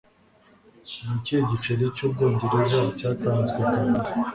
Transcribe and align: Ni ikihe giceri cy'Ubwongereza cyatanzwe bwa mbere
Ni 1.03 1.11
ikihe 1.19 1.41
giceri 1.51 1.83
cy'Ubwongereza 1.95 2.79
cyatanzwe 2.97 3.57
bwa 3.67 3.81
mbere 3.89 4.09